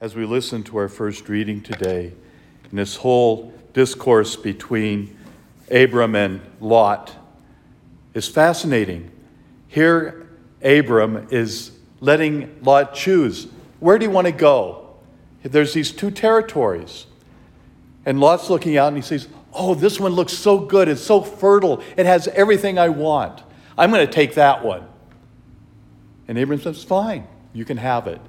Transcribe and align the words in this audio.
as 0.00 0.14
we 0.14 0.24
listen 0.24 0.62
to 0.62 0.78
our 0.78 0.88
first 0.88 1.28
reading 1.28 1.60
today 1.60 2.10
in 2.70 2.76
this 2.76 2.96
whole 2.96 3.52
discourse 3.74 4.34
between 4.34 5.14
Abram 5.70 6.14
and 6.14 6.40
Lot 6.58 7.14
is 8.14 8.26
fascinating. 8.26 9.10
Here, 9.68 10.26
Abram 10.62 11.28
is 11.30 11.72
letting 12.00 12.62
Lot 12.62 12.94
choose 12.94 13.48
where 13.78 13.98
do 13.98 14.04
you 14.04 14.10
want 14.10 14.26
to 14.26 14.32
go? 14.32 14.94
There's 15.42 15.72
these 15.72 15.90
two 15.90 16.10
territories. 16.10 17.06
And 18.04 18.20
Lot's 18.20 18.50
looking 18.50 18.76
out 18.76 18.88
and 18.88 18.96
he 18.96 19.02
says, 19.02 19.28
Oh, 19.52 19.74
this 19.74 19.98
one 19.98 20.12
looks 20.12 20.32
so 20.32 20.58
good. 20.58 20.88
It's 20.88 21.02
so 21.02 21.22
fertile. 21.22 21.82
It 21.96 22.06
has 22.06 22.28
everything 22.28 22.78
I 22.78 22.88
want. 22.90 23.42
I'm 23.76 23.90
going 23.90 24.06
to 24.06 24.12
take 24.12 24.34
that 24.34 24.62
one. 24.62 24.86
And 26.28 26.38
Abram 26.38 26.60
says, 26.60 26.84
Fine, 26.84 27.26
you 27.54 27.64
can 27.64 27.78
have 27.78 28.06
it. 28.06 28.20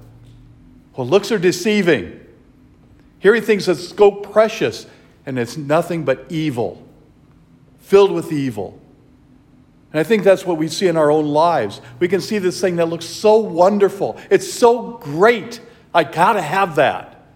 Well, 0.96 1.06
looks 1.06 1.32
are 1.32 1.38
deceiving. 1.38 2.20
Here 3.18 3.34
he 3.34 3.40
thinks 3.40 3.68
it's 3.68 3.88
so 3.88 4.10
precious, 4.10 4.86
and 5.24 5.38
it's 5.38 5.56
nothing 5.56 6.04
but 6.04 6.26
evil, 6.28 6.86
filled 7.78 8.12
with 8.12 8.32
evil. 8.32 8.78
And 9.92 10.00
I 10.00 10.02
think 10.02 10.24
that's 10.24 10.46
what 10.46 10.56
we 10.56 10.68
see 10.68 10.88
in 10.88 10.96
our 10.96 11.10
own 11.10 11.26
lives. 11.26 11.80
We 11.98 12.08
can 12.08 12.20
see 12.20 12.38
this 12.38 12.60
thing 12.60 12.76
that 12.76 12.88
looks 12.88 13.04
so 13.04 13.36
wonderful. 13.36 14.18
It's 14.30 14.50
so 14.50 14.98
great. 14.98 15.60
I 15.94 16.04
got 16.04 16.32
to 16.32 16.42
have 16.42 16.76
that. 16.76 17.26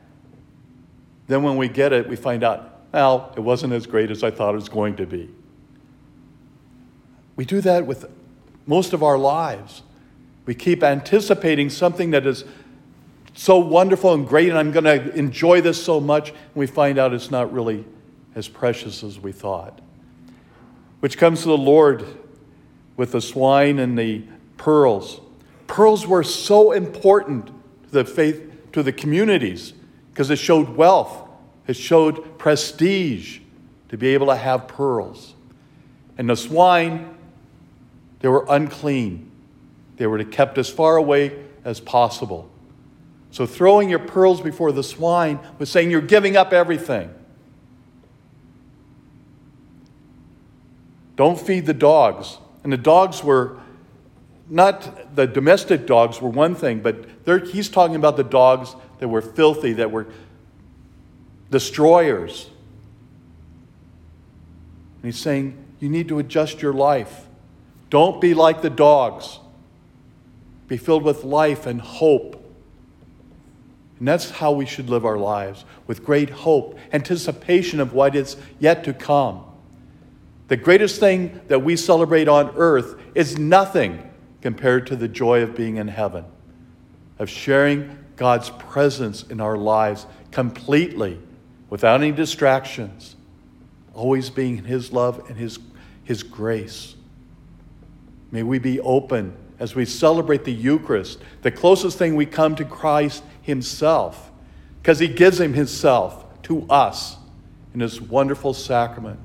Then 1.27 1.43
when 1.43 1.57
we 1.57 1.69
get 1.69 1.93
it, 1.93 2.09
we 2.09 2.16
find 2.16 2.43
out, 2.43 2.73
well, 2.93 3.33
it 3.37 3.41
wasn't 3.41 3.75
as 3.75 3.87
great 3.87 4.11
as 4.11 4.23
I 4.23 4.30
thought 4.30 4.55
it 4.55 4.57
was 4.57 4.69
going 4.69 4.97
to 4.97 5.07
be. 5.07 5.30
We 7.37 7.45
do 7.45 7.61
that 7.61 7.87
with 7.87 8.07
most 8.66 8.93
of 8.93 9.02
our 9.02 9.19
lives. 9.19 9.83
We 10.47 10.55
keep 10.55 10.83
anticipating 10.83 11.69
something 11.69 12.11
that 12.13 12.27
is 12.27 12.45
so 13.37 13.59
wonderful 13.59 14.15
and 14.15 14.27
great, 14.27 14.49
and 14.49 14.59
I'm 14.59 14.73
going 14.73 14.85
to 14.85 15.15
enjoy 15.15 15.61
this 15.61 15.83
so 15.83 16.01
much, 16.01 16.31
and 16.31 16.39
we 16.55 16.67
find 16.67 16.99
out 16.99 17.13
it's 17.13 17.31
not 17.31 17.53
really 17.53 17.85
as 18.35 18.49
precious 18.49 19.05
as 19.05 19.21
we 19.21 19.30
thought. 19.30 19.80
Which 21.01 21.19
comes 21.19 21.43
to 21.43 21.49
the 21.49 21.59
Lord 21.59 22.05
with 22.97 23.13
the 23.13 23.21
swine 23.21 23.79
and 23.79 23.99
the 23.99 24.25
pearls. 24.57 25.21
Pearls 25.66 26.07
were 26.07 26.23
so 26.23 26.73
important 26.73 27.47
to 27.47 27.91
the 27.91 28.05
faith, 28.07 28.73
to 28.73 28.83
the 28.83 28.93
communities, 28.93 29.75
because 30.13 30.30
it 30.30 30.37
showed 30.37 30.71
wealth, 30.71 31.29
it 31.66 31.75
showed 31.75 32.38
prestige 32.38 33.41
to 33.91 33.99
be 33.99 34.09
able 34.15 34.29
to 34.29 34.37
have 34.37 34.66
pearls. 34.66 35.35
And 36.16 36.30
the 36.30 36.37
swine, 36.37 37.15
they 38.21 38.29
were 38.29 38.47
unclean. 38.49 39.30
They 39.99 40.07
were 40.07 40.25
kept 40.25 40.57
as 40.57 40.71
far 40.71 40.97
away 40.97 41.45
as 41.65 41.80
possible. 41.80 42.51
So 43.37 43.45
throwing 43.45 43.90
your 43.90 43.98
pearls 43.98 44.40
before 44.40 44.73
the 44.73 44.82
swine 44.82 45.38
was 45.59 45.68
saying 45.68 45.90
you're 45.90 46.01
giving 46.01 46.38
up 46.38 46.54
everything. 46.54 47.12
Don't 51.16 51.38
feed 51.38 51.66
the 51.66 51.74
dogs. 51.74 52.38
And 52.64 52.73
the 52.73 52.79
dogs 52.79 53.23
were 53.23 53.60
not 54.48 55.14
the 55.14 55.26
domestic 55.26 55.87
dogs 55.87 56.18
were 56.18 56.30
one 56.30 56.54
thing, 56.54 56.80
but 56.80 57.04
he's 57.48 57.68
talking 57.68 57.95
about 57.95 58.16
the 58.16 58.24
dogs 58.24 58.74
that 59.01 59.09
were 59.09 59.20
filthy, 59.20 59.74
that 59.74 59.90
were 59.90 60.07
destroyers. 61.51 62.48
And 65.03 65.12
he's 65.12 65.20
saying, 65.20 65.62
you 65.78 65.91
need 65.91 66.09
to 66.09 66.19
adjust 66.19 66.62
your 66.62 66.72
life. 66.72 67.26
Don't 67.91 68.19
be 68.19 68.32
like 68.32 68.62
the 68.62 68.70
dogs. 68.70 69.41
Be 70.69 70.78
filled 70.78 71.03
with 71.03 71.22
life 71.22 71.66
and 71.66 71.82
hope. 71.82 72.44
And 73.99 74.06
that's 74.06 74.31
how 74.31 74.53
we 74.53 74.66
should 74.66 74.91
live 74.91 75.06
our 75.06 75.16
lives 75.16 75.65
with 75.87 76.05
great 76.05 76.31
hope, 76.31 76.78
anticipation 76.93 77.81
of 77.81 77.94
what 77.94 78.15
is 78.15 78.37
yet 78.59 78.84
to 78.84 78.93
come. 78.93 79.43
The 80.49 80.56
greatest 80.56 81.00
thing 81.00 81.41
that 81.49 81.61
we 81.61 81.76
celebrate 81.76 82.28
on 82.28 82.53
earth 82.56 83.00
is 83.15 83.38
nothing 83.38 84.09
compared 84.43 84.87
to 84.88 84.97
the 84.97 85.09
joy 85.09 85.43
of 85.43 85.56
being 85.56 85.76
in 85.76 85.88
heaven, 85.88 86.25
of 87.19 87.28
sharing 87.28 87.98
God's 88.16 88.50
presence 88.50 89.25
in 89.25 89.41
our 89.41 89.56
lives 89.56 90.06
completely, 90.31 91.19
without 91.69 92.00
any 92.00 92.12
distractions, 92.12 93.16
always 93.94 94.31
being 94.31 94.59
in 94.59 94.65
His 94.65 94.93
love 94.93 95.28
and 95.28 95.37
His, 95.37 95.59
His 96.04 96.22
grace. 96.22 96.94
May 98.31 98.43
we 98.43 98.59
be 98.59 98.78
open 98.81 99.34
as 99.59 99.75
we 99.75 99.84
celebrate 99.84 100.44
the 100.44 100.53
Eucharist, 100.53 101.19
the 101.43 101.50
closest 101.50 101.99
thing 101.99 102.15
we 102.15 102.26
come 102.26 102.54
to 102.56 102.65
Christ 102.65 103.25
Himself, 103.46 104.32
because 104.82 104.98
He 104.98 105.06
gives 105.06 105.40
Him 105.40 105.54
Himself 105.54 106.24
to 106.42 106.66
us 106.68 107.16
in 107.72 107.80
His 107.80 108.00
wonderful 108.00 108.52
sacrament. 108.52 109.24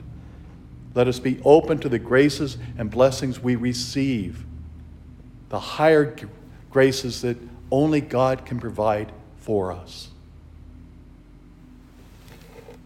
Let 0.93 1.07
us 1.07 1.19
be 1.19 1.41
open 1.43 1.79
to 1.79 1.89
the 1.89 1.99
graces 1.99 2.57
and 2.77 2.91
blessings 2.91 3.39
we 3.39 3.55
receive, 3.55 4.45
the 5.49 5.59
higher 5.59 6.15
graces 6.69 7.21
that 7.21 7.37
only 7.71 7.99
God 7.99 8.45
can 8.45 8.59
provide 8.59 9.11
for 9.37 9.71
us. 9.71 10.09